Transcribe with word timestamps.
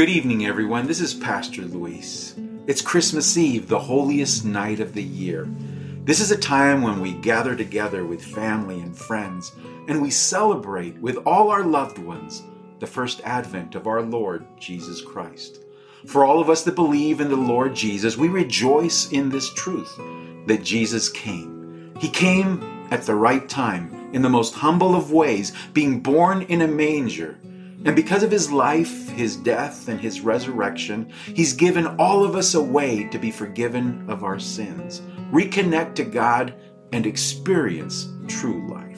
Good 0.00 0.08
evening, 0.08 0.46
everyone. 0.46 0.86
This 0.86 1.02
is 1.02 1.12
Pastor 1.12 1.60
Luis. 1.60 2.34
It's 2.66 2.80
Christmas 2.80 3.36
Eve, 3.36 3.68
the 3.68 3.78
holiest 3.78 4.46
night 4.46 4.80
of 4.80 4.94
the 4.94 5.02
year. 5.02 5.46
This 6.04 6.20
is 6.20 6.30
a 6.30 6.38
time 6.38 6.80
when 6.80 7.00
we 7.00 7.12
gather 7.12 7.54
together 7.54 8.06
with 8.06 8.24
family 8.24 8.80
and 8.80 8.96
friends 8.96 9.52
and 9.88 10.00
we 10.00 10.08
celebrate 10.08 10.96
with 11.02 11.18
all 11.26 11.50
our 11.50 11.62
loved 11.62 11.98
ones 11.98 12.42
the 12.78 12.86
first 12.86 13.20
advent 13.24 13.74
of 13.74 13.86
our 13.86 14.00
Lord 14.00 14.46
Jesus 14.58 15.02
Christ. 15.02 15.64
For 16.06 16.24
all 16.24 16.40
of 16.40 16.48
us 16.48 16.64
that 16.64 16.76
believe 16.76 17.20
in 17.20 17.28
the 17.28 17.36
Lord 17.36 17.74
Jesus, 17.74 18.16
we 18.16 18.28
rejoice 18.28 19.12
in 19.12 19.28
this 19.28 19.52
truth 19.52 19.94
that 20.46 20.64
Jesus 20.64 21.10
came. 21.10 21.92
He 21.98 22.08
came 22.08 22.88
at 22.90 23.02
the 23.02 23.14
right 23.14 23.46
time, 23.50 24.08
in 24.14 24.22
the 24.22 24.30
most 24.30 24.54
humble 24.54 24.96
of 24.96 25.12
ways, 25.12 25.52
being 25.74 26.00
born 26.00 26.40
in 26.44 26.62
a 26.62 26.66
manger 26.66 27.36
and 27.82 27.96
because 27.96 28.22
of 28.22 28.30
his 28.30 28.52
life, 28.52 29.08
his 29.10 29.36
death, 29.36 29.88
and 29.88 29.98
his 29.98 30.20
resurrection, 30.20 31.10
he's 31.34 31.54
given 31.54 31.86
all 31.98 32.24
of 32.24 32.36
us 32.36 32.54
a 32.54 32.62
way 32.62 33.04
to 33.08 33.18
be 33.18 33.30
forgiven 33.30 34.04
of 34.08 34.22
our 34.22 34.38
sins, 34.38 35.00
reconnect 35.32 35.94
to 35.94 36.04
God, 36.04 36.54
and 36.92 37.06
experience 37.06 38.08
true 38.28 38.68
life. 38.68 38.90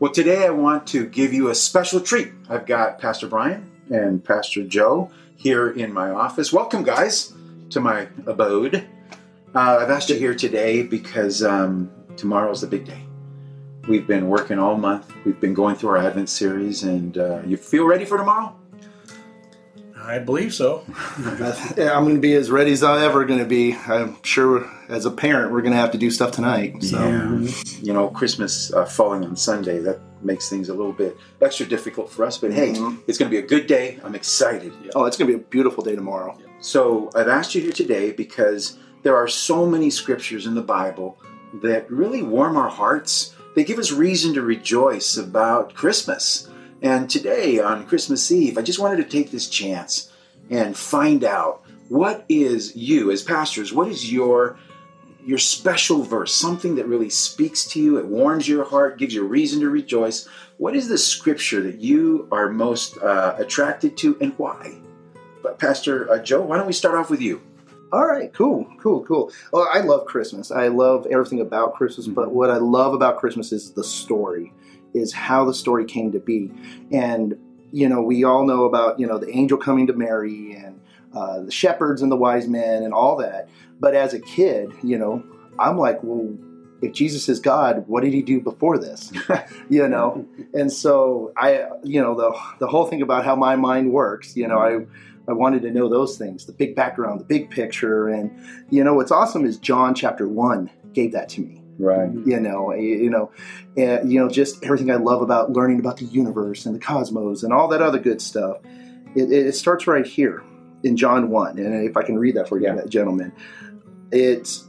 Well, 0.00 0.12
today 0.12 0.46
I 0.46 0.50
want 0.50 0.86
to 0.88 1.04
give 1.06 1.34
you 1.34 1.48
a 1.48 1.54
special 1.54 2.00
treat. 2.00 2.32
I've 2.48 2.64
got 2.64 2.98
Pastor 2.98 3.26
Brian 3.26 3.70
and 3.90 4.24
Pastor 4.24 4.62
Joe 4.62 5.10
here 5.36 5.70
in 5.70 5.92
my 5.92 6.10
office. 6.10 6.52
Welcome, 6.52 6.84
guys, 6.84 7.34
to 7.70 7.80
my 7.80 8.08
abode. 8.26 8.86
Uh, 9.54 9.78
I've 9.80 9.90
asked 9.90 10.08
you 10.08 10.16
here 10.16 10.34
today 10.34 10.82
because 10.82 11.42
um, 11.42 11.90
tomorrow's 12.16 12.60
the 12.60 12.66
big 12.66 12.84
day. 12.84 13.02
We've 13.88 14.06
been 14.06 14.28
working 14.28 14.58
all 14.58 14.76
month. 14.76 15.12
We've 15.24 15.38
been 15.40 15.54
going 15.54 15.76
through 15.76 15.90
our 15.90 15.98
Advent 15.98 16.28
series, 16.28 16.82
and 16.82 17.16
uh, 17.16 17.42
you 17.46 17.56
feel 17.56 17.86
ready 17.86 18.04
for 18.04 18.18
tomorrow? 18.18 18.56
I 19.96 20.18
believe 20.18 20.54
so. 20.54 20.84
yeah, 21.76 21.96
I'm 21.96 22.04
going 22.04 22.14
to 22.14 22.20
be 22.20 22.34
as 22.34 22.50
ready 22.50 22.72
as 22.72 22.82
I'm 22.82 23.02
ever 23.02 23.24
going 23.24 23.40
to 23.40 23.44
be. 23.44 23.74
I'm 23.74 24.22
sure 24.22 24.70
as 24.88 25.04
a 25.04 25.10
parent, 25.10 25.52
we're 25.52 25.62
going 25.62 25.72
to 25.72 25.78
have 25.78 25.90
to 25.92 25.98
do 25.98 26.10
stuff 26.10 26.30
tonight. 26.30 26.82
So. 26.82 26.98
Yeah. 26.98 27.52
You 27.80 27.92
know, 27.92 28.08
Christmas 28.08 28.72
uh, 28.72 28.84
falling 28.84 29.24
on 29.24 29.34
Sunday, 29.34 29.78
that 29.80 30.00
makes 30.22 30.48
things 30.48 30.68
a 30.68 30.74
little 30.74 30.92
bit 30.92 31.16
extra 31.40 31.66
difficult 31.66 32.10
for 32.10 32.24
us. 32.24 32.38
But 32.38 32.52
hey, 32.52 32.72
mm-hmm. 32.72 33.00
it's 33.08 33.18
going 33.18 33.30
to 33.30 33.36
be 33.36 33.44
a 33.44 33.46
good 33.46 33.66
day. 33.66 33.98
I'm 34.04 34.14
excited. 34.14 34.72
Oh, 34.94 35.06
it's 35.06 35.16
going 35.16 35.30
to 35.30 35.38
be 35.38 35.42
a 35.42 35.46
beautiful 35.46 35.82
day 35.82 35.96
tomorrow. 35.96 36.38
So 36.60 37.10
I've 37.14 37.28
asked 37.28 37.54
you 37.54 37.62
here 37.62 37.72
today 37.72 38.12
because 38.12 38.78
there 39.02 39.16
are 39.16 39.28
so 39.28 39.66
many 39.66 39.90
scriptures 39.90 40.46
in 40.46 40.54
the 40.54 40.62
Bible 40.62 41.18
that 41.54 41.90
really 41.90 42.22
warm 42.22 42.56
our 42.56 42.68
hearts. 42.68 43.34
They 43.54 43.64
give 43.64 43.78
us 43.78 43.92
reason 43.92 44.34
to 44.34 44.42
rejoice 44.42 45.16
about 45.16 45.74
Christmas. 45.74 46.48
And 46.82 47.08
today, 47.08 47.58
on 47.58 47.86
Christmas 47.86 48.30
Eve, 48.30 48.58
I 48.58 48.62
just 48.62 48.78
wanted 48.78 48.96
to 48.96 49.04
take 49.04 49.30
this 49.30 49.48
chance 49.48 50.12
and 50.50 50.76
find 50.76 51.24
out 51.24 51.62
what 51.88 52.24
is 52.28 52.76
you, 52.76 53.10
as 53.10 53.22
pastors, 53.22 53.72
what 53.72 53.88
is 53.88 54.12
your 54.12 54.58
your 55.24 55.38
special 55.38 56.04
verse, 56.04 56.32
something 56.32 56.76
that 56.76 56.86
really 56.86 57.10
speaks 57.10 57.64
to 57.64 57.82
you, 57.82 57.98
it 57.98 58.06
warms 58.06 58.46
your 58.46 58.64
heart, 58.64 58.96
gives 58.96 59.12
you 59.12 59.24
reason 59.24 59.58
to 59.58 59.68
rejoice. 59.68 60.28
What 60.56 60.76
is 60.76 60.86
the 60.86 60.96
scripture 60.96 61.60
that 61.62 61.80
you 61.80 62.28
are 62.30 62.48
most 62.48 62.96
uh, 62.98 63.34
attracted 63.36 63.96
to, 63.98 64.16
and 64.20 64.38
why? 64.38 64.76
But 65.42 65.58
Pastor 65.58 66.08
uh, 66.08 66.18
Joe, 66.18 66.42
why 66.42 66.56
don't 66.56 66.68
we 66.68 66.72
start 66.72 66.94
off 66.94 67.10
with 67.10 67.20
you? 67.20 67.42
All 67.92 68.04
right, 68.04 68.32
cool, 68.32 68.66
cool, 68.80 69.04
cool. 69.04 69.30
Well, 69.52 69.68
I 69.72 69.80
love 69.80 70.06
Christmas. 70.06 70.50
I 70.50 70.68
love 70.68 71.06
everything 71.06 71.40
about 71.40 71.74
Christmas, 71.74 72.08
but 72.08 72.32
what 72.32 72.50
I 72.50 72.56
love 72.56 72.94
about 72.94 73.18
Christmas 73.18 73.52
is 73.52 73.72
the 73.72 73.84
story, 73.84 74.52
is 74.92 75.12
how 75.12 75.44
the 75.44 75.54
story 75.54 75.84
came 75.84 76.10
to 76.12 76.18
be. 76.18 76.50
And, 76.90 77.38
you 77.70 77.88
know, 77.88 78.02
we 78.02 78.24
all 78.24 78.44
know 78.44 78.64
about, 78.64 78.98
you 78.98 79.06
know, 79.06 79.18
the 79.18 79.30
angel 79.30 79.56
coming 79.56 79.86
to 79.86 79.92
Mary 79.92 80.52
and 80.52 80.80
uh, 81.14 81.42
the 81.42 81.52
shepherds 81.52 82.02
and 82.02 82.10
the 82.10 82.16
wise 82.16 82.48
men 82.48 82.82
and 82.82 82.92
all 82.92 83.16
that. 83.16 83.48
But 83.78 83.94
as 83.94 84.14
a 84.14 84.20
kid, 84.20 84.72
you 84.82 84.98
know, 84.98 85.22
I'm 85.56 85.78
like, 85.78 86.02
well, 86.02 86.36
if 86.82 86.92
Jesus 86.92 87.28
is 87.28 87.38
God, 87.38 87.84
what 87.86 88.02
did 88.02 88.12
he 88.12 88.20
do 88.20 88.40
before 88.40 88.78
this? 88.78 89.12
you 89.68 89.86
know? 89.88 90.26
And 90.52 90.72
so 90.72 91.32
I, 91.36 91.66
you 91.84 92.02
know, 92.02 92.16
the, 92.16 92.36
the 92.58 92.66
whole 92.66 92.86
thing 92.86 93.00
about 93.00 93.24
how 93.24 93.36
my 93.36 93.54
mind 93.54 93.92
works, 93.92 94.36
you 94.36 94.48
know, 94.48 94.58
I, 94.58 94.86
I 95.28 95.32
wanted 95.32 95.62
to 95.62 95.70
know 95.70 95.88
those 95.88 96.16
things, 96.16 96.46
the 96.46 96.52
big 96.52 96.74
background, 96.76 97.20
the 97.20 97.24
big 97.24 97.50
picture. 97.50 98.08
And, 98.08 98.30
you 98.70 98.84
know, 98.84 98.94
what's 98.94 99.10
awesome 99.10 99.44
is 99.44 99.58
John 99.58 99.94
chapter 99.94 100.28
one 100.28 100.70
gave 100.92 101.12
that 101.12 101.28
to 101.30 101.40
me. 101.40 101.62
Right. 101.78 102.08
Mm-hmm. 102.08 102.30
You 102.30 102.40
know, 102.40 102.70
eh, 102.70 102.80
you 102.80 103.10
know, 103.10 103.30
and, 103.76 104.10
you 104.12 104.20
know, 104.20 104.28
just 104.28 104.64
everything 104.64 104.90
I 104.90 104.96
love 104.96 105.22
about 105.22 105.52
learning 105.52 105.80
about 105.80 105.98
the 105.98 106.06
universe 106.06 106.64
and 106.64 106.74
the 106.74 106.80
cosmos 106.80 107.42
and 107.42 107.52
all 107.52 107.68
that 107.68 107.82
other 107.82 107.98
good 107.98 108.22
stuff. 108.22 108.58
It, 109.14 109.32
it 109.32 109.54
starts 109.54 109.86
right 109.86 110.06
here 110.06 110.42
in 110.82 110.96
John 110.96 111.30
1. 111.30 111.58
And 111.58 111.88
if 111.88 111.96
I 111.96 112.02
can 112.02 112.18
read 112.18 112.36
that 112.36 112.48
for 112.48 112.58
you, 112.58 112.66
yeah. 112.66 112.84
gentlemen, 112.86 113.32
it's 114.10 114.64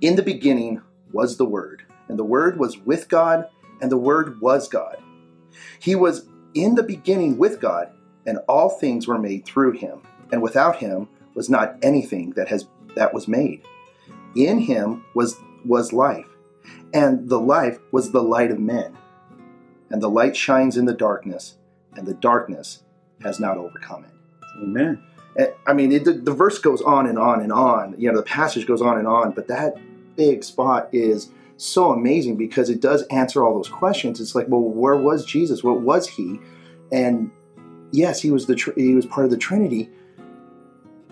in 0.00 0.16
the 0.16 0.22
beginning 0.22 0.82
was 1.12 1.36
the 1.36 1.44
Word, 1.44 1.84
and 2.08 2.18
the 2.18 2.24
Word 2.24 2.58
was 2.58 2.78
with 2.78 3.08
God, 3.08 3.48
and 3.80 3.90
the 3.90 3.98
Word 3.98 4.40
was 4.40 4.68
God. 4.68 4.96
He 5.78 5.94
was 5.94 6.26
in 6.54 6.74
the 6.74 6.82
beginning 6.82 7.38
with 7.38 7.60
God, 7.60 7.92
and 8.26 8.38
all 8.48 8.68
things 8.68 9.06
were 9.06 9.18
made 9.18 9.44
through 9.44 9.72
him, 9.72 10.02
and 10.30 10.42
without 10.42 10.76
him 10.76 11.08
was 11.34 11.48
not 11.48 11.76
anything 11.82 12.30
that 12.30 12.48
has 12.48 12.66
that 12.94 13.14
was 13.14 13.28
made. 13.28 13.62
In 14.34 14.60
him 14.60 15.04
was 15.14 15.36
was 15.64 15.92
life, 15.92 16.28
and 16.92 17.28
the 17.28 17.40
life 17.40 17.78
was 17.90 18.12
the 18.12 18.22
light 18.22 18.50
of 18.50 18.58
men. 18.58 18.96
And 19.90 20.02
the 20.02 20.08
light 20.08 20.34
shines 20.34 20.78
in 20.78 20.86
the 20.86 20.94
darkness, 20.94 21.56
and 21.94 22.06
the 22.06 22.14
darkness 22.14 22.82
has 23.22 23.38
not 23.38 23.58
overcome 23.58 24.04
it. 24.04 24.10
Amen. 24.62 25.02
I 25.66 25.72
mean, 25.72 25.92
it, 25.92 26.04
the, 26.04 26.12
the 26.12 26.32
verse 26.32 26.58
goes 26.58 26.82
on 26.82 27.06
and 27.06 27.18
on 27.18 27.40
and 27.40 27.52
on. 27.52 27.94
You 27.98 28.10
know, 28.10 28.18
the 28.18 28.24
passage 28.24 28.66
goes 28.66 28.82
on 28.82 28.98
and 28.98 29.06
on, 29.06 29.32
but 29.32 29.48
that 29.48 29.76
big 30.16 30.44
spot 30.44 30.88
is 30.92 31.30
so 31.56 31.92
amazing 31.92 32.36
because 32.36 32.68
it 32.68 32.80
does 32.80 33.02
answer 33.04 33.42
all 33.42 33.54
those 33.54 33.68
questions. 33.68 34.20
It's 34.20 34.34
like, 34.34 34.48
well, 34.48 34.60
where 34.60 34.96
was 34.96 35.24
Jesus? 35.24 35.62
What 35.62 35.80
was 35.80 36.06
he? 36.08 36.38
And 36.90 37.30
yes, 37.92 38.20
he 38.20 38.30
was 38.30 38.46
the 38.46 38.56
tr- 38.56 38.72
he 38.76 38.94
was 38.94 39.06
part 39.06 39.24
of 39.24 39.30
the 39.30 39.36
Trinity, 39.36 39.90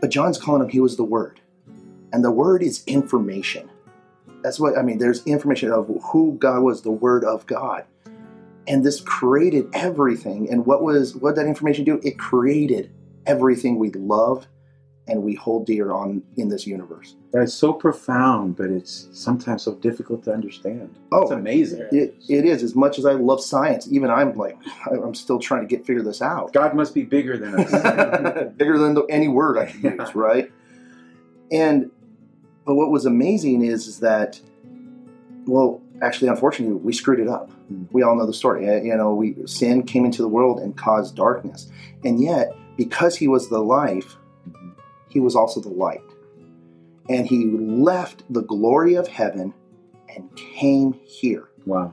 but 0.01 0.11
John's 0.11 0.39
calling 0.39 0.63
him 0.63 0.69
he 0.69 0.81
was 0.81 0.97
the 0.97 1.05
Word, 1.05 1.41
and 2.13 2.25
the 2.25 2.31
Word 2.31 2.63
is 2.63 2.83
information. 2.87 3.71
That's 4.43 4.59
what 4.59 4.77
I 4.77 4.83
mean. 4.83 4.99
There's 4.99 5.25
information 5.27 5.71
of 5.71 5.89
who 6.13 6.37
God 6.39 6.63
was, 6.63 6.83
the 6.83 6.91
Word 6.91 7.25
of 7.25 7.47
God, 7.47 7.85
and 8.67 8.85
this 8.85 9.01
created 9.01 9.69
everything. 9.73 10.51
And 10.51 10.67
what 10.67 10.83
was 10.83 11.15
what 11.15 11.37
that 11.37 11.47
information 11.47 11.85
do? 11.85 12.01
It 12.03 12.19
created 12.19 12.91
everything 13.27 13.79
we 13.79 13.91
love 13.91 14.47
and 15.11 15.25
we 15.25 15.35
hold 15.35 15.67
dear 15.67 15.93
on 15.93 16.23
in 16.37 16.49
this 16.49 16.67
universe. 16.67 17.17
That's 17.33 17.53
so 17.53 17.73
profound, 17.73 18.57
but 18.57 18.71
it's 18.71 19.09
sometimes 19.13 19.63
so 19.65 19.75
difficult 19.75 20.23
to 20.25 20.33
understand. 20.33 20.95
Oh, 21.11 21.23
it's 21.23 21.33
amazing. 21.33 21.89
It, 21.91 22.15
it 22.29 22.45
is. 22.45 22.63
As 22.63 22.77
much 22.77 22.97
as 22.97 23.05
I 23.05 23.13
love 23.13 23.43
science, 23.43 23.89
even 23.91 24.09
I'm 24.09 24.37
like, 24.37 24.57
I'm 24.91 25.15
still 25.15 25.41
trying 25.41 25.63
to 25.63 25.67
get 25.67 25.85
figure 25.85 26.03
this 26.03 26.23
out. 26.23 26.53
God 26.53 26.75
must 26.75 26.95
be 26.95 27.03
bigger 27.03 27.37
than 27.37 27.59
us, 27.59 27.71
bigger 28.57 28.79
than 28.79 28.95
the, 28.95 29.05
any 29.11 29.27
word 29.27 29.59
I 29.59 29.67
can 29.67 29.99
use, 29.99 30.15
right? 30.15 30.51
And 31.51 31.91
but 32.65 32.77
what 32.77 32.91
was 32.91 33.05
amazing 33.05 33.65
is, 33.65 33.89
is 33.89 33.99
that, 34.01 34.41
well, 35.45 35.83
actually, 36.03 36.29
unfortunately, 36.29 36.77
we 36.77 36.93
screwed 36.93 37.19
it 37.19 37.27
up. 37.27 37.51
Mm. 37.73 37.89
We 37.91 38.05
all 38.05 38.15
know 38.15 38.27
the 38.27 38.33
story. 38.33 38.69
Eh, 38.69 38.83
you 38.83 38.97
know, 38.97 39.13
we 39.13 39.35
sin 39.47 39.83
came 39.83 40.05
into 40.05 40.23
the 40.23 40.29
world 40.29 40.61
and 40.61 40.77
caused 40.77 41.17
darkness, 41.17 41.69
and 42.05 42.23
yet 42.23 42.55
because 42.77 43.17
He 43.17 43.27
was 43.27 43.49
the 43.49 43.59
life 43.59 44.17
he 45.11 45.21
was 45.21 45.37
also 45.37 45.61
the 45.61 45.69
light. 45.69 46.01
And 47.09 47.27
he 47.27 47.47
left 47.51 48.23
the 48.31 48.43
glory 48.43 48.95
of 48.95 49.09
heaven 49.09 49.53
and 50.09 50.35
came 50.37 50.93
here. 51.05 51.49
Wow. 51.67 51.93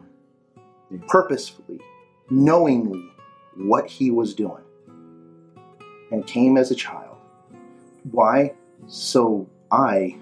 Yeah. 0.92 1.00
Purposefully, 1.08 1.82
knowingly 2.30 3.04
what 3.56 3.90
he 3.90 4.12
was 4.12 4.34
doing. 4.34 4.64
And 6.12 6.26
came 6.26 6.56
as 6.56 6.72
a 6.72 6.76
child. 6.76 7.18
Why? 8.12 8.54
So 8.86 9.50
I 9.72 10.18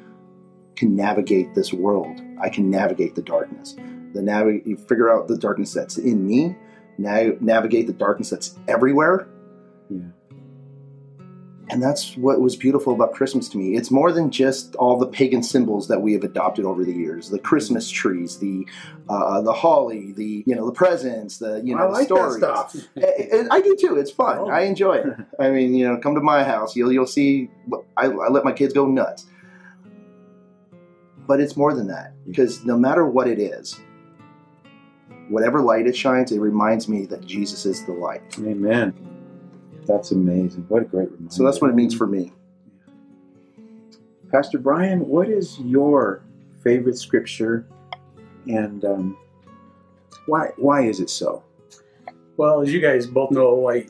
can 0.75 0.95
navigate 0.95 1.53
this 1.53 1.71
world. 1.73 2.21
I 2.41 2.49
can 2.49 2.69
navigate 2.69 3.15
the 3.15 3.21
darkness. 3.21 3.75
The 4.13 4.21
nav- 4.21 4.65
you 4.65 4.77
figure 4.77 5.11
out 5.11 5.27
the 5.27 5.37
darkness 5.37 5.73
that's 5.73 5.97
in 5.97 6.25
me, 6.25 6.55
now 6.97 7.31
navigate 7.41 7.87
the 7.87 7.93
darkness 7.93 8.29
that's 8.29 8.57
everywhere. 8.67 9.27
Yeah. 9.89 10.05
And 11.69 11.81
that's 11.81 12.15
what 12.15 12.39
was 12.41 12.55
beautiful 12.55 12.93
about 12.93 13.13
Christmas 13.13 13.49
to 13.49 13.57
me. 13.57 13.75
It's 13.75 13.89
more 13.89 14.11
than 14.11 14.29
just 14.29 14.75
all 14.75 14.99
the 14.99 15.07
pagan 15.07 15.41
symbols 15.41 15.87
that 15.87 15.99
we 15.99 16.13
have 16.13 16.23
adopted 16.23 16.63
over 16.63 16.85
the 16.85 16.93
years: 16.93 17.29
the 17.29 17.39
Christmas 17.39 17.89
trees, 17.89 18.37
the 18.37 18.67
uh, 19.09 19.41
the 19.41 19.53
holly, 19.53 20.11
the 20.11 20.43
you 20.45 20.55
know 20.55 20.65
the 20.67 20.71
presents, 20.71 21.39
the 21.39 21.61
you 21.63 21.75
know 21.75 21.83
I 21.83 21.85
the 21.87 21.91
like 21.91 22.05
stories. 22.05 22.39
That 22.39 22.69
stuff. 22.69 22.87
Eh, 22.97 23.01
eh, 23.31 23.43
I, 23.49 23.57
I, 23.57 23.61
do 23.61 23.75
too. 23.75 23.97
It's 23.97 24.11
fun. 24.11 24.37
Oh. 24.39 24.49
I 24.49 24.61
enjoy 24.61 24.97
it. 24.97 25.07
I 25.39 25.49
mean, 25.49 25.73
you 25.73 25.87
know, 25.87 25.97
come 25.97 26.13
to 26.15 26.21
my 26.21 26.43
house, 26.43 26.75
you'll 26.75 26.91
you'll 26.91 27.07
see. 27.07 27.49
I, 27.97 28.05
I 28.05 28.29
let 28.29 28.43
my 28.43 28.51
kids 28.51 28.73
go 28.73 28.85
nuts. 28.85 29.25
But 31.27 31.39
it's 31.39 31.57
more 31.57 31.73
than 31.73 31.87
that 31.87 32.13
mm. 32.13 32.27
because 32.27 32.63
no 32.63 32.77
matter 32.77 33.07
what 33.07 33.27
it 33.27 33.39
is, 33.39 33.79
whatever 35.29 35.61
light 35.61 35.87
it 35.87 35.95
shines, 35.95 36.31
it 36.31 36.39
reminds 36.39 36.87
me 36.87 37.05
that 37.07 37.25
Jesus 37.25 37.65
is 37.65 37.83
the 37.85 37.93
light. 37.93 38.37
Amen. 38.39 39.14
That's 39.87 40.11
amazing. 40.11 40.65
What 40.67 40.83
a 40.83 40.85
great 40.85 41.11
reminder. 41.11 41.31
So 41.31 41.43
that's 41.43 41.61
what 41.61 41.69
it 41.69 41.75
means 41.75 41.95
for 41.95 42.07
me. 42.07 42.31
Pastor 44.31 44.57
Brian, 44.57 45.07
what 45.07 45.29
is 45.29 45.59
your 45.59 46.21
favorite 46.63 46.97
scripture, 46.97 47.67
and 48.47 48.83
um, 48.83 49.17
why 50.25 50.49
why 50.57 50.81
is 50.81 50.99
it 50.99 51.09
so? 51.09 51.43
Well, 52.37 52.61
as 52.61 52.73
you 52.73 52.81
guys 52.81 53.07
both 53.07 53.31
know, 53.31 53.69
I 53.69 53.87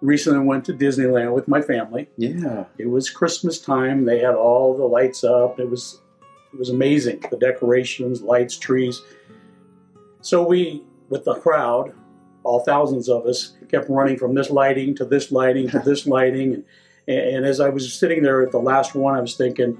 recently 0.00 0.44
went 0.44 0.64
to 0.66 0.74
Disneyland 0.74 1.32
with 1.32 1.48
my 1.48 1.62
family. 1.62 2.08
Yeah, 2.16 2.64
It 2.76 2.86
was 2.86 3.08
Christmas 3.08 3.58
time. 3.60 4.04
They 4.04 4.18
had 4.18 4.34
all 4.34 4.76
the 4.76 4.84
lights 4.84 5.24
up. 5.24 5.58
It 5.58 5.68
was 5.70 6.00
it 6.52 6.58
was 6.58 6.70
amazing. 6.70 7.24
The 7.30 7.36
decorations, 7.36 8.22
lights, 8.22 8.56
trees. 8.56 9.02
So 10.20 10.46
we, 10.46 10.82
with 11.08 11.24
the 11.24 11.34
crowd, 11.34 11.92
all 12.48 12.60
thousands 12.60 13.08
of 13.08 13.26
us, 13.26 13.52
kept 13.68 13.90
running 13.90 14.16
from 14.16 14.34
this 14.34 14.48
lighting 14.50 14.94
to 14.94 15.04
this 15.04 15.30
lighting 15.30 15.68
to 15.68 15.78
this 15.80 16.06
lighting. 16.06 16.54
And, 16.54 16.64
and 17.06 17.46
as 17.46 17.60
I 17.60 17.68
was 17.68 17.92
sitting 17.92 18.22
there 18.22 18.42
at 18.42 18.52
the 18.52 18.58
last 18.58 18.94
one, 18.94 19.14
I 19.14 19.20
was 19.20 19.36
thinking, 19.36 19.78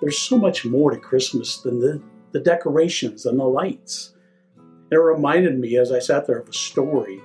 there's 0.00 0.18
so 0.18 0.38
much 0.38 0.64
more 0.64 0.90
to 0.90 0.96
Christmas 0.96 1.58
than 1.58 1.80
the, 1.80 2.00
the 2.32 2.40
decorations 2.40 3.26
and 3.26 3.38
the 3.38 3.44
lights. 3.44 4.14
It 4.90 4.96
reminded 4.96 5.58
me 5.58 5.76
as 5.76 5.90
I 5.90 5.98
sat 5.98 6.26
there 6.26 6.38
of 6.38 6.48
a 6.48 6.52
story 6.52 7.20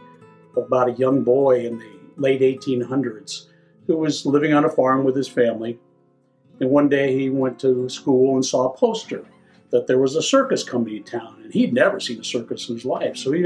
about 0.57 0.89
a 0.89 0.93
young 0.93 1.23
boy 1.23 1.65
in 1.65 1.77
the 1.77 1.91
late 2.17 2.41
1800s 2.41 3.45
who 3.85 3.97
was 3.97 4.25
living 4.25 4.53
on 4.53 4.65
a 4.65 4.69
farm 4.69 5.03
with 5.03 5.15
his 5.15 5.27
family. 5.27 5.79
And 6.59 6.69
one 6.69 6.89
day 6.89 7.17
he 7.17 7.29
went 7.29 7.59
to 7.59 7.87
school 7.89 8.35
and 8.35 8.45
saw 8.45 8.67
a 8.67 8.77
poster 8.77 9.23
that 9.71 9.85
there 9.85 9.99
was 9.99 10.15
a 10.15 10.21
circus 10.21 10.63
coming 10.63 11.03
to 11.03 11.11
town. 11.11 11.41
And 11.43 11.53
he'd 11.53 11.73
never 11.73 11.99
seen 11.99 12.19
a 12.19 12.23
circus 12.23 12.69
in 12.69 12.75
his 12.75 12.85
life. 12.85 13.17
So 13.17 13.31
he 13.31 13.43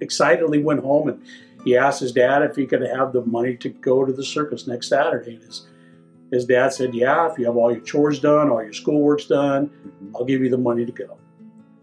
excitedly 0.00 0.62
went 0.62 0.80
home 0.80 1.08
and 1.08 1.22
he 1.64 1.76
asked 1.76 2.00
his 2.00 2.12
dad 2.12 2.42
if 2.42 2.54
he 2.54 2.66
could 2.66 2.82
have 2.82 3.12
the 3.12 3.24
money 3.24 3.56
to 3.56 3.68
go 3.68 4.04
to 4.04 4.12
the 4.12 4.24
circus 4.24 4.66
next 4.66 4.88
Saturday. 4.88 5.34
And 5.34 5.42
his, 5.42 5.66
his 6.30 6.44
dad 6.44 6.72
said, 6.72 6.94
Yeah, 6.94 7.30
if 7.30 7.38
you 7.38 7.46
have 7.46 7.56
all 7.56 7.72
your 7.72 7.80
chores 7.80 8.20
done, 8.20 8.50
all 8.50 8.62
your 8.62 8.72
schoolwork's 8.72 9.26
done, 9.26 9.70
I'll 10.14 10.24
give 10.24 10.42
you 10.42 10.48
the 10.48 10.58
money 10.58 10.86
to 10.86 10.92
go. 10.92 11.18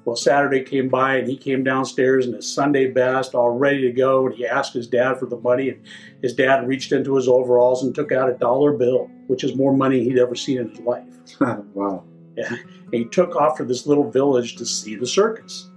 Well, 0.05 0.15
Saturday 0.15 0.63
came 0.63 0.89
by 0.89 1.17
and 1.17 1.27
he 1.27 1.37
came 1.37 1.63
downstairs 1.63 2.25
in 2.25 2.33
his 2.33 2.51
Sunday 2.53 2.91
best, 2.91 3.35
all 3.35 3.51
ready 3.51 3.81
to 3.81 3.91
go. 3.91 4.25
And 4.25 4.35
he 4.35 4.45
asked 4.45 4.73
his 4.73 4.87
dad 4.87 5.17
for 5.17 5.25
the 5.25 5.37
money. 5.37 5.69
And 5.69 5.81
his 6.21 6.33
dad 6.33 6.67
reached 6.67 6.91
into 6.91 7.15
his 7.15 7.27
overalls 7.27 7.83
and 7.83 7.95
took 7.95 8.11
out 8.11 8.29
a 8.29 8.33
dollar 8.33 8.73
bill, 8.73 9.09
which 9.27 9.43
is 9.43 9.55
more 9.55 9.75
money 9.75 10.03
he'd 10.03 10.19
ever 10.19 10.35
seen 10.35 10.59
in 10.59 10.69
his 10.69 10.79
life. 10.79 11.05
wow. 11.73 12.03
And 12.35 12.93
he 12.93 13.05
took 13.05 13.35
off 13.35 13.57
for 13.57 13.63
this 13.63 13.85
little 13.85 14.09
village 14.09 14.55
to 14.57 14.65
see 14.65 14.95
the 14.95 15.07
circus. 15.07 15.69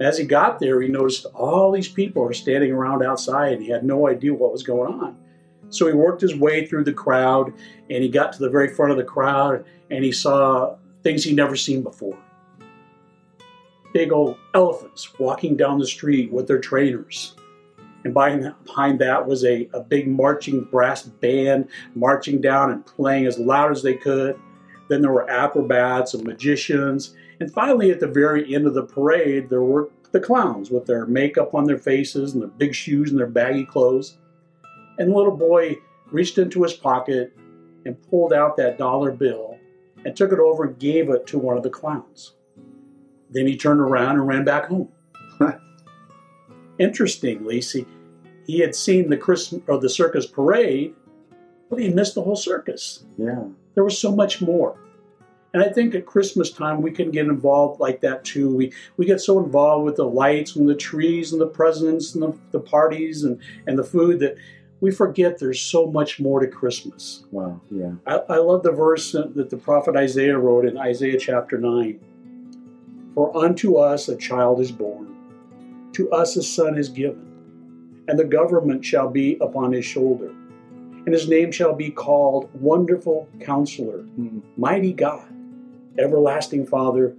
As 0.00 0.16
he 0.16 0.24
got 0.24 0.58
there, 0.58 0.80
he 0.80 0.88
noticed 0.88 1.26
all 1.34 1.70
these 1.70 1.88
people 1.88 2.24
are 2.24 2.32
standing 2.32 2.72
around 2.72 3.04
outside 3.04 3.52
and 3.52 3.62
he 3.62 3.68
had 3.68 3.84
no 3.84 4.08
idea 4.08 4.32
what 4.32 4.50
was 4.50 4.62
going 4.62 4.94
on. 4.94 5.16
So 5.68 5.86
he 5.86 5.92
worked 5.92 6.22
his 6.22 6.34
way 6.34 6.66
through 6.66 6.84
the 6.84 6.92
crowd 6.92 7.52
and 7.90 8.02
he 8.02 8.08
got 8.08 8.32
to 8.32 8.38
the 8.38 8.48
very 8.48 8.68
front 8.68 8.92
of 8.92 8.96
the 8.96 9.04
crowd 9.04 9.64
and 9.90 10.02
he 10.02 10.10
saw 10.10 10.76
things 11.02 11.22
he'd 11.22 11.36
never 11.36 11.54
seen 11.54 11.82
before. 11.82 12.18
Big 13.92 14.10
old 14.10 14.38
elephants 14.54 15.18
walking 15.18 15.56
down 15.56 15.78
the 15.78 15.86
street 15.86 16.32
with 16.32 16.46
their 16.46 16.60
trainers. 16.60 17.34
And 18.04 18.14
behind 18.14 18.98
that 19.00 19.26
was 19.26 19.44
a, 19.44 19.68
a 19.74 19.80
big 19.80 20.08
marching 20.08 20.64
brass 20.64 21.02
band 21.02 21.68
marching 21.94 22.40
down 22.40 22.70
and 22.70 22.86
playing 22.86 23.26
as 23.26 23.38
loud 23.38 23.70
as 23.70 23.82
they 23.82 23.94
could. 23.94 24.40
Then 24.88 25.02
there 25.02 25.12
were 25.12 25.28
acrobats 25.28 26.14
and 26.14 26.24
magicians. 26.24 27.14
And 27.40 27.52
finally, 27.52 27.90
at 27.90 28.00
the 28.00 28.06
very 28.06 28.54
end 28.54 28.66
of 28.66 28.74
the 28.74 28.84
parade, 28.84 29.48
there 29.48 29.62
were 29.62 29.90
the 30.12 30.20
clowns 30.20 30.70
with 30.70 30.86
their 30.86 31.06
makeup 31.06 31.54
on 31.54 31.64
their 31.64 31.78
faces 31.78 32.34
and 32.34 32.42
their 32.42 32.48
big 32.48 32.74
shoes 32.74 33.10
and 33.10 33.18
their 33.18 33.26
baggy 33.26 33.64
clothes. 33.64 34.18
And 34.98 35.10
the 35.10 35.16
little 35.16 35.36
boy 35.36 35.78
reached 36.10 36.36
into 36.38 36.62
his 36.62 36.74
pocket 36.74 37.32
and 37.86 38.00
pulled 38.10 38.32
out 38.32 38.56
that 38.56 38.76
dollar 38.76 39.10
bill 39.10 39.58
and 40.04 40.14
took 40.14 40.32
it 40.32 40.38
over 40.38 40.64
and 40.64 40.78
gave 40.78 41.08
it 41.08 41.26
to 41.28 41.38
one 41.38 41.56
of 41.56 41.62
the 41.62 41.70
clowns. 41.70 42.34
Then 43.30 43.46
he 43.46 43.56
turned 43.56 43.80
around 43.80 44.16
and 44.16 44.26
ran 44.26 44.44
back 44.44 44.66
home. 44.66 44.90
Interestingly, 46.78 47.60
see, 47.60 47.86
he 48.46 48.58
had 48.58 48.74
seen 48.74 49.08
the 49.08 49.16
Christmas 49.16 49.62
or 49.66 49.78
the 49.78 49.88
circus 49.88 50.26
parade, 50.26 50.94
but 51.70 51.78
he 51.78 51.88
missed 51.88 52.16
the 52.16 52.22
whole 52.22 52.36
circus. 52.36 53.04
Yeah. 53.16 53.44
There 53.74 53.84
was 53.84 53.98
so 53.98 54.14
much 54.14 54.42
more. 54.42 54.76
And 55.52 55.62
I 55.62 55.68
think 55.68 55.94
at 55.94 56.06
Christmas 56.06 56.50
time 56.50 56.80
we 56.80 56.92
can 56.92 57.10
get 57.10 57.26
involved 57.26 57.80
like 57.80 58.00
that 58.02 58.24
too. 58.24 58.54
We 58.54 58.72
we 58.96 59.06
get 59.06 59.20
so 59.20 59.42
involved 59.42 59.84
with 59.84 59.96
the 59.96 60.06
lights 60.06 60.54
and 60.56 60.68
the 60.68 60.76
trees 60.76 61.32
and 61.32 61.40
the 61.40 61.46
presents 61.46 62.14
and 62.14 62.22
the, 62.22 62.38
the 62.52 62.60
parties 62.60 63.24
and, 63.24 63.40
and 63.66 63.76
the 63.78 63.84
food 63.84 64.20
that 64.20 64.36
we 64.80 64.90
forget 64.90 65.38
there's 65.38 65.60
so 65.60 65.86
much 65.86 66.20
more 66.20 66.40
to 66.40 66.46
Christmas. 66.46 67.24
Wow. 67.30 67.60
Yeah. 67.70 67.92
I, 68.06 68.20
I 68.28 68.36
love 68.36 68.62
the 68.62 68.72
verse 68.72 69.12
that 69.12 69.50
the 69.50 69.56
prophet 69.56 69.96
Isaiah 69.96 70.38
wrote 70.38 70.64
in 70.64 70.78
Isaiah 70.78 71.18
chapter 71.18 71.58
9. 71.58 72.00
For 73.14 73.36
unto 73.36 73.76
us 73.76 74.08
a 74.08 74.16
child 74.16 74.60
is 74.60 74.72
born, 74.72 75.14
to 75.92 76.10
us 76.10 76.36
a 76.36 76.42
son 76.42 76.78
is 76.78 76.88
given, 76.88 78.04
and 78.08 78.18
the 78.18 78.24
government 78.24 78.84
shall 78.84 79.10
be 79.10 79.36
upon 79.40 79.72
his 79.72 79.84
shoulder. 79.84 80.30
And 81.04 81.12
his 81.12 81.28
name 81.28 81.50
shall 81.50 81.74
be 81.74 81.90
called 81.90 82.48
Wonderful 82.54 83.28
Counselor, 83.40 84.04
Mm. 84.18 84.42
Mighty 84.56 84.92
God, 84.92 85.26
Everlasting 86.00 86.66
Father, 86.66 87.14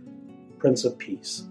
Prince 0.57 0.83
of 0.83 0.97
Peace. 0.97 1.47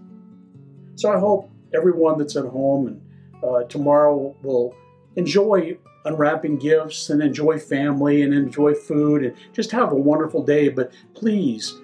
So 0.95 1.11
I 1.11 1.17
hope 1.17 1.49
everyone 1.73 2.17
that's 2.17 2.35
at 2.35 2.45
home 2.45 2.87
and 2.87 3.01
uh, 3.43 3.63
tomorrow 3.63 4.35
will 4.43 4.75
enjoy 5.15 5.77
unwrapping 6.05 6.57
gifts 6.57 7.09
and 7.09 7.21
enjoy 7.21 7.59
family 7.59 8.21
and 8.23 8.33
enjoy 8.33 8.73
food 8.73 9.23
and 9.23 9.35
just 9.53 9.71
have 9.71 9.91
a 9.91 9.95
wonderful 9.95 10.43
day. 10.43 10.69
But 10.69 10.91
please, 11.13 11.75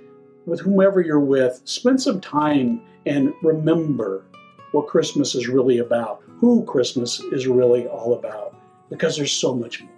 with 0.45 0.59
whomever 0.59 1.01
you're 1.01 1.19
with, 1.19 1.61
spend 1.65 2.01
some 2.01 2.19
time 2.19 2.81
and 3.05 3.33
remember 3.41 4.25
what 4.71 4.87
Christmas 4.87 5.35
is 5.35 5.47
really 5.47 5.79
about, 5.79 6.23
who 6.39 6.63
Christmas 6.65 7.19
is 7.31 7.47
really 7.47 7.87
all 7.87 8.13
about, 8.13 8.55
because 8.89 9.15
there's 9.15 9.31
so 9.31 9.55
much 9.55 9.81
more. 9.81 9.91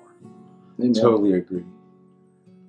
I 0.81 0.93
Totally 0.93 1.33
agree. 1.33 1.65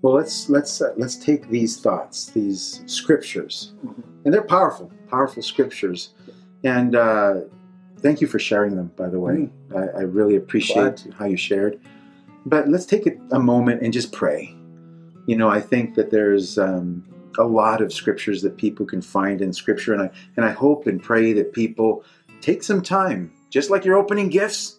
Well, 0.02 0.14
let's 0.14 0.48
let's 0.48 0.80
uh, 0.80 0.94
let's 0.96 1.16
take 1.16 1.48
these 1.48 1.78
thoughts, 1.78 2.26
these 2.30 2.82
scriptures, 2.86 3.72
Mhm. 3.84 4.02
and 4.24 4.32
they're 4.32 4.42
powerful, 4.42 4.90
powerful 5.08 5.42
scriptures. 5.42 6.14
And 6.64 6.94
uh, 6.94 7.40
thank 8.00 8.20
you 8.20 8.26
for 8.26 8.38
sharing 8.38 8.76
them. 8.76 8.92
By 8.96 9.08
the 9.08 9.18
way, 9.20 9.50
I, 9.74 9.98
I 9.98 10.00
really 10.02 10.36
appreciate 10.36 11.06
how 11.18 11.26
you 11.26 11.36
shared. 11.36 11.80
But 12.46 12.68
let's 12.68 12.86
take 12.86 13.06
it 13.06 13.18
a 13.30 13.38
moment 13.38 13.82
and 13.82 13.92
just 13.92 14.12
pray. 14.12 14.54
You 15.26 15.36
know, 15.36 15.48
I 15.48 15.60
think 15.60 15.94
that 15.96 16.10
there's 16.10 16.58
um, 16.58 17.04
a 17.38 17.44
lot 17.44 17.82
of 17.82 17.92
scriptures 17.92 18.40
that 18.42 18.56
people 18.56 18.86
can 18.86 19.02
find 19.02 19.42
in 19.42 19.52
Scripture, 19.52 19.92
and 19.92 20.02
I 20.02 20.10
and 20.36 20.44
I 20.46 20.50
hope 20.50 20.86
and 20.86 21.02
pray 21.02 21.34
that 21.34 21.52
people 21.52 22.04
take 22.40 22.62
some 22.62 22.80
time, 22.80 23.32
just 23.50 23.68
like 23.68 23.84
you're 23.84 23.96
opening 23.98 24.28
gifts. 24.30 24.78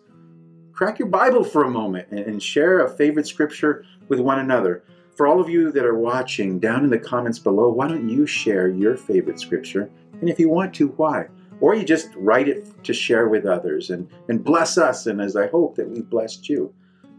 Crack 0.74 0.98
your 0.98 1.10
Bible 1.10 1.44
for 1.44 1.64
a 1.64 1.70
moment 1.70 2.08
and, 2.10 2.20
and 2.22 2.42
share 2.42 2.84
a 2.84 2.90
favorite 2.90 3.28
scripture 3.28 3.86
with 4.08 4.20
one 4.20 4.40
another. 4.40 4.84
For 5.16 5.28
all 5.28 5.42
of 5.42 5.50
you 5.50 5.72
that 5.72 5.86
are 5.86 5.98
watching, 5.98 6.58
down 6.60 6.84
in 6.84 6.90
the 6.90 6.98
comments 6.98 7.38
below, 7.38 7.70
why 7.70 7.88
don't 7.88 8.10
you 8.10 8.26
share 8.26 8.70
your 8.70 8.96
favorite 8.96 9.40
scripture? 9.40 9.90
And 10.20 10.30
if 10.30 10.40
you 10.40 10.50
want 10.50 10.74
to, 10.76 10.88
why? 10.90 11.28
Or 11.60 11.76
you 11.76 11.84
just 11.84 12.10
write 12.16 12.48
it 12.48 12.84
to 12.86 12.94
share 12.94 13.28
with 13.28 13.46
others 13.46 13.90
and, 13.90 14.10
and 14.30 14.44
bless 14.44 14.78
us, 14.78 15.08
and 15.08 15.22
as 15.22 15.36
I 15.36 15.48
hope 15.48 15.76
that 15.76 15.90
we've 15.90 16.10
blessed 16.10 16.48
you. 16.50 16.74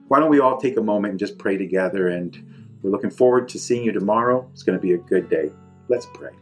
Why 0.08 0.20
don't 0.20 0.30
we 0.30 0.40
all 0.40 0.58
take 0.58 0.76
a 0.78 0.82
moment 0.82 1.12
and 1.12 1.18
just 1.18 1.38
pray 1.38 1.56
together? 1.56 2.08
And 2.08 2.36
we're 2.82 2.90
looking 2.90 3.10
forward 3.10 3.48
to 3.50 3.58
seeing 3.58 3.84
you 3.84 3.92
tomorrow. 3.92 4.48
It's 4.52 4.62
going 4.62 4.78
to 4.78 4.82
be 4.82 4.94
a 4.94 4.98
good 4.98 5.28
day. 5.28 5.50
Let's 5.88 6.06
pray. 6.14 6.32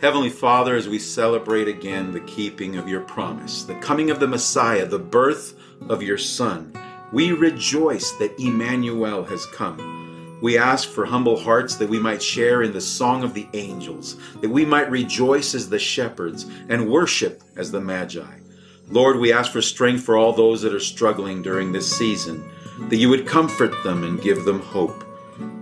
Heavenly 0.00 0.30
Father, 0.30 0.76
as 0.76 0.88
we 0.88 0.98
celebrate 0.98 1.68
again 1.68 2.12
the 2.12 2.20
keeping 2.20 2.76
of 2.76 2.88
your 2.88 3.00
promise, 3.00 3.62
the 3.62 3.76
coming 3.76 4.10
of 4.10 4.20
the 4.20 4.26
Messiah, 4.26 4.84
the 4.84 4.98
birth 4.98 5.54
of 5.88 6.02
your 6.02 6.18
Son, 6.18 6.76
we 7.14 7.30
rejoice 7.30 8.10
that 8.18 8.36
Emmanuel 8.40 9.22
has 9.22 9.46
come. 9.46 10.36
We 10.42 10.58
ask 10.58 10.88
for 10.88 11.06
humble 11.06 11.38
hearts 11.38 11.76
that 11.76 11.88
we 11.88 12.00
might 12.00 12.20
share 12.20 12.62
in 12.62 12.72
the 12.72 12.80
song 12.80 13.22
of 13.22 13.34
the 13.34 13.46
angels, 13.54 14.16
that 14.40 14.50
we 14.50 14.64
might 14.64 14.90
rejoice 14.90 15.54
as 15.54 15.68
the 15.68 15.78
shepherds 15.78 16.44
and 16.68 16.90
worship 16.90 17.44
as 17.54 17.70
the 17.70 17.80
Magi. 17.80 18.40
Lord, 18.88 19.18
we 19.18 19.32
ask 19.32 19.52
for 19.52 19.62
strength 19.62 20.02
for 20.02 20.16
all 20.16 20.32
those 20.32 20.60
that 20.62 20.74
are 20.74 20.80
struggling 20.80 21.40
during 21.40 21.70
this 21.70 21.96
season, 21.96 22.50
that 22.88 22.96
you 22.96 23.08
would 23.10 23.28
comfort 23.28 23.72
them 23.84 24.02
and 24.02 24.20
give 24.20 24.44
them 24.44 24.58
hope. 24.58 25.04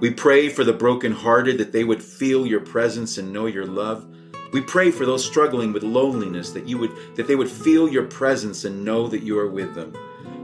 We 0.00 0.10
pray 0.10 0.48
for 0.48 0.64
the 0.64 0.72
brokenhearted 0.72 1.58
that 1.58 1.72
they 1.72 1.84
would 1.84 2.02
feel 2.02 2.46
your 2.46 2.60
presence 2.60 3.18
and 3.18 3.30
know 3.30 3.44
your 3.44 3.66
love. 3.66 4.06
We 4.54 4.62
pray 4.62 4.90
for 4.90 5.04
those 5.04 5.24
struggling 5.24 5.74
with 5.74 5.82
loneliness 5.82 6.50
that 6.52 6.66
you 6.66 6.78
would 6.78 6.92
that 7.16 7.26
they 7.26 7.36
would 7.36 7.50
feel 7.50 7.90
your 7.90 8.06
presence 8.06 8.64
and 8.64 8.86
know 8.86 9.06
that 9.08 9.22
you 9.22 9.38
are 9.38 9.50
with 9.50 9.74
them. 9.74 9.92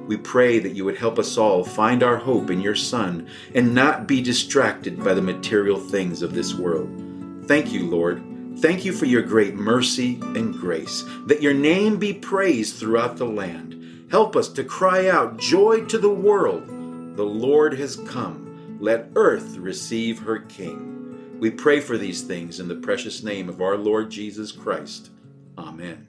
We 0.09 0.17
pray 0.17 0.59
that 0.59 0.75
you 0.75 0.85
would 0.85 0.99
help 0.99 1.21
us 1.21 1.39
all 1.39 1.63
find 1.63 2.03
our 2.03 2.17
hope 2.17 2.51
in 2.51 2.61
your 2.61 2.75
Son 2.75 3.29
and 3.55 3.75
not 3.75 4.09
be 4.09 4.21
distracted 4.21 5.05
by 5.05 5.15
the 5.15 5.23
material 5.23 5.79
things 5.79 6.23
of 6.23 6.35
this 6.35 6.55
world. 6.55 6.89
Thank 7.47 7.73
you, 7.73 7.87
Lord, 7.87 8.25
Thank 8.61 8.85
you 8.85 8.93
for 8.93 9.05
your 9.05 9.23
great 9.23 9.55
mercy 9.55 10.19
and 10.21 10.53
grace, 10.53 11.05
that 11.27 11.41
your 11.41 11.55
name 11.55 11.97
be 11.97 12.13
praised 12.13 12.75
throughout 12.75 13.17
the 13.17 13.25
land. 13.25 14.09
Help 14.11 14.35
us 14.35 14.49
to 14.49 14.65
cry 14.65 15.07
out, 15.07 15.37
Joy 15.37 15.85
to 15.85 15.97
the 15.97 16.11
world! 16.11 16.67
The 17.17 17.23
Lord 17.23 17.79
has 17.79 17.95
come. 17.95 18.79
Let 18.81 19.11
earth 19.15 19.57
receive 19.59 20.19
her 20.21 20.41
King. 20.41 21.39
We 21.39 21.53
pray 21.53 21.79
for 21.79 21.97
these 21.97 22.23
things 22.23 22.59
in 22.59 22.67
the 22.67 22.75
precious 22.75 23.23
name 23.23 23.49
of 23.49 23.63
our 23.63 23.77
Lord 23.77 24.11
Jesus 24.11 24.51
Christ. 24.51 25.11
Amen. 25.57 26.09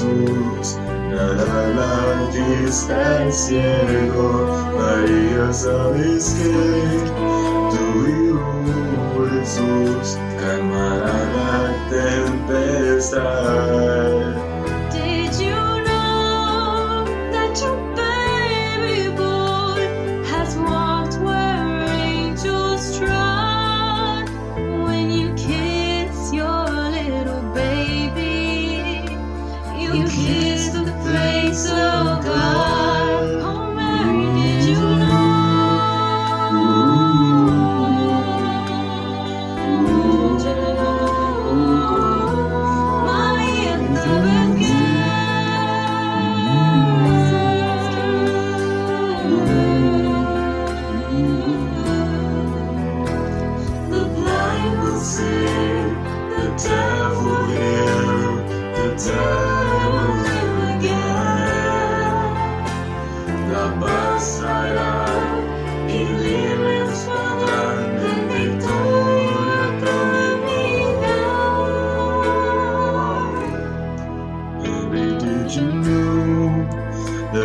Jesús 0.00 0.78
nada 1.10 1.68
la 1.76 3.20
al 3.20 3.32
cielo. 3.32 4.72
María, 4.74 5.52
sabes 5.52 6.34
que 6.38 6.52
tu 7.70 7.84
Hijo 8.08 9.28
Jesús 9.30 10.18
calmará 10.38 11.18
la 11.36 11.54
tempestad. 11.90 13.40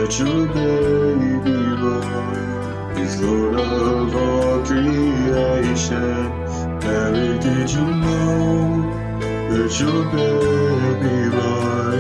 That 0.06 0.20
your 0.20 0.46
baby 0.54 1.58
boy 1.82 3.02
is 3.02 3.20
Lord 3.22 3.56
of 3.56 4.16
all 4.16 4.64
creation? 4.64 6.30
Mary, 6.80 7.40
did 7.40 7.72
you 7.72 7.86
know 8.04 8.86
that 9.50 9.80
your 9.80 10.06
baby 10.14 11.30
boy 11.36 11.98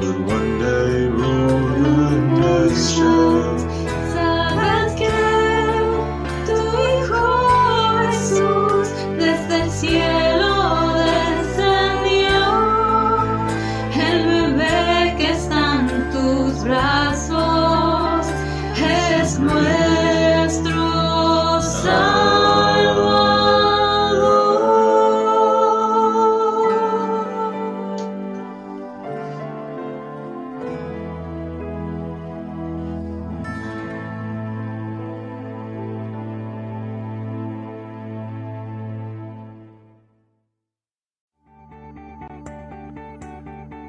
would 0.00 0.20
one 0.26 0.58
day 0.60 1.08
rule 1.08 1.68
the 1.82 2.70
nation? 2.70 3.51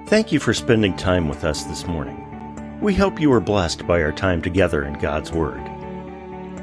Thank 0.08 0.34
you 0.34 0.40
for 0.40 0.54
spending 0.54 0.98
time 0.98 1.30
with 1.30 1.46
us 1.46 1.64
this 1.64 1.88
morning. 1.88 2.20
We 2.82 2.94
hope 2.94 3.22
you 3.22 3.30
were 3.30 3.40
blessed 3.40 3.88
by 3.88 4.04
our 4.04 4.12
time 4.12 4.42
together 4.42 4.84
in 4.84 4.96
God's 4.96 5.32
Word. 5.32 5.62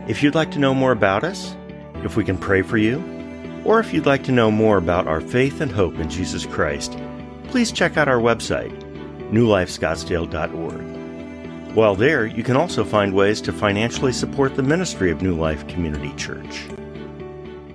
If 0.07 0.23
you'd 0.23 0.35
like 0.35 0.51
to 0.53 0.59
know 0.59 0.75
more 0.75 0.93
about 0.93 1.25
us, 1.25 1.57
if 2.05 2.17
we 2.17 2.25
can 2.25 2.37
pray 2.37 2.61
for 2.61 2.77
you, 2.77 3.03
or 3.65 3.81
if 3.81 3.95
you'd 3.95 4.05
like 4.05 4.25
to 4.25 4.33
know 4.33 4.51
more 4.51 4.77
about 4.77 5.09
our 5.09 5.23
faith 5.23 5.63
and 5.63 5.73
hope 5.73 5.99
in 5.99 6.11
Jesus 6.11 6.45
Christ, 6.45 6.99
please 7.45 7.73
check 7.73 7.97
out 7.97 8.09
our 8.09 8.21
website, 8.21 8.79
newlifescottsdale.org. 9.31 11.75
While 11.75 11.95
there, 11.95 12.27
you 12.27 12.43
can 12.43 12.57
also 12.57 12.85
find 12.85 13.15
ways 13.15 13.41
to 13.41 13.55
financially 13.55 14.13
support 14.13 14.55
the 14.55 14.63
ministry 14.63 15.11
of 15.11 15.23
New 15.23 15.35
Life 15.35 15.67
Community 15.67 16.13
Church. 16.17 16.67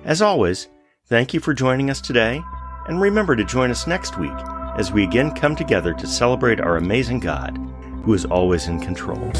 As 0.04 0.22
always, 0.22 0.68
thank 1.06 1.34
you 1.34 1.40
for 1.40 1.54
joining 1.54 1.90
us 1.90 2.00
today, 2.00 2.40
and 2.86 3.00
remember 3.00 3.34
to 3.34 3.44
join 3.44 3.72
us 3.72 3.88
next 3.88 4.16
week 4.16 4.30
as 4.76 4.92
we 4.92 5.02
again 5.02 5.32
come 5.32 5.56
together 5.56 5.94
to 5.94 6.06
celebrate 6.06 6.60
our 6.60 6.76
amazing 6.76 7.20
God, 7.20 7.58
who 8.04 8.14
is 8.14 8.24
always 8.24 8.68
in 8.68 8.80
control. 8.80 9.32